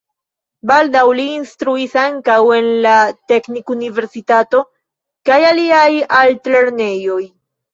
Baldaŭ 0.69 1.01
li 1.19 1.25
instruis 1.33 1.93
ankaŭ 2.03 2.37
en 2.55 2.71
la 2.87 2.95
Teknikuniversitato 3.33 4.63
kaj 5.31 5.39
aliaj 5.51 5.87
altlernejoj. 6.23 7.23